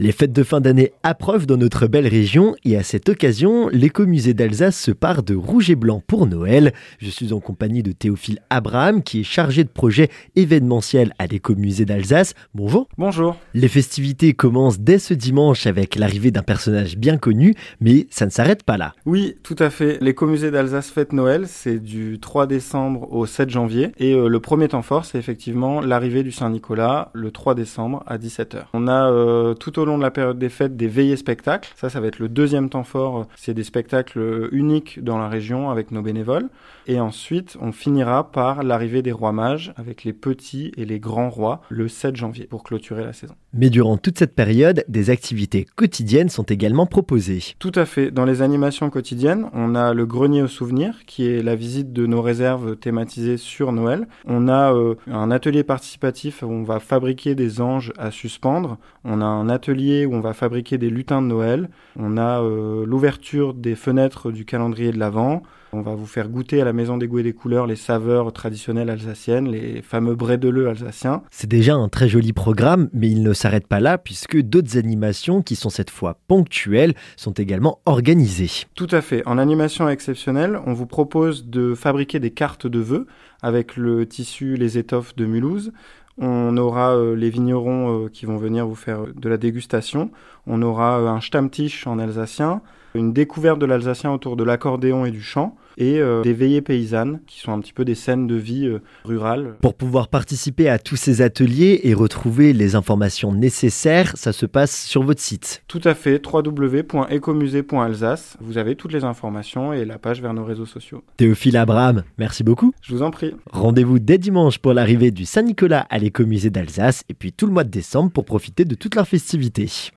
[0.00, 4.34] Les fêtes de fin d'année approuvent dans notre belle région et à cette occasion, l'écomusée
[4.34, 6.72] d'Alsace se part de rouge et blanc pour Noël.
[6.98, 11.84] Je suis en compagnie de Théophile Abraham qui est chargé de projet événementiel à l'écomusée
[11.84, 12.34] d'Alsace.
[12.56, 12.88] Bonjour.
[12.98, 13.36] Bonjour.
[13.54, 18.32] Les festivités commencent dès ce dimanche avec l'arrivée d'un personnage bien connu, mais ça ne
[18.32, 18.94] s'arrête pas là.
[19.06, 19.98] Oui, tout à fait.
[20.00, 24.66] L'écomusée d'Alsace fête Noël, c'est du 3 décembre au 7 janvier et euh, le premier
[24.66, 28.64] temps fort, c'est effectivement l'arrivée du Saint-Nicolas le 3 décembre à 17h.
[28.72, 31.72] On a euh, tout au au de la période des fêtes des veillées spectacles.
[31.76, 33.26] Ça, ça va être le deuxième temps fort.
[33.36, 36.48] C'est des spectacles uniques dans la région avec nos bénévoles.
[36.86, 41.30] Et ensuite, on finira par l'arrivée des rois mages avec les petits et les grands
[41.30, 43.34] rois le 7 janvier pour clôturer la saison.
[43.56, 47.54] Mais durant toute cette période, des activités quotidiennes sont également proposées.
[47.60, 48.10] Tout à fait.
[48.10, 52.06] Dans les animations quotidiennes, on a le grenier au souvenir qui est la visite de
[52.06, 54.08] nos réserves thématisées sur Noël.
[54.26, 58.78] On a euh, un atelier participatif où on va fabriquer des anges à suspendre.
[59.04, 61.68] On a un atelier où on va fabriquer des lutins de Noël.
[61.96, 65.42] On a euh, l'ouverture des fenêtres du calendrier de l'Avent.
[65.76, 68.32] On va vous faire goûter à la Maison des Goûts et des Couleurs les saveurs
[68.32, 71.22] traditionnelles alsaciennes, les fameux brédeleux alsaciens.
[71.32, 75.42] C'est déjà un très joli programme, mais il ne s'arrête pas là puisque d'autres animations,
[75.42, 78.64] qui sont cette fois ponctuelles, sont également organisées.
[78.74, 79.22] Tout à fait.
[79.26, 83.06] En animation exceptionnelle, on vous propose de fabriquer des cartes de vœux
[83.42, 85.72] avec le tissu, les étoffes de Mulhouse.
[86.16, 90.10] On aura euh, les vignerons euh, qui vont venir vous faire de la dégustation.
[90.46, 92.62] On aura euh, un Stammtisch en alsacien,
[92.94, 97.40] une découverte de l'alsacien autour de l'accordéon et du chant, et des veillées paysannes, qui
[97.40, 98.70] sont un petit peu des scènes de vie
[99.04, 99.56] rurale.
[99.60, 104.84] Pour pouvoir participer à tous ces ateliers et retrouver les informations nécessaires, ça se passe
[104.84, 105.64] sur votre site.
[105.66, 108.36] Tout à fait, www.ecomusée.alsace.
[108.40, 111.02] Vous avez toutes les informations et la page vers nos réseaux sociaux.
[111.16, 112.72] Théophile Abraham, merci beaucoup.
[112.80, 113.34] Je vous en prie.
[113.50, 117.64] Rendez-vous dès dimanche pour l'arrivée du Saint-Nicolas à l'écomusée d'Alsace et puis tout le mois
[117.64, 119.90] de décembre pour profiter de toutes leurs festivités.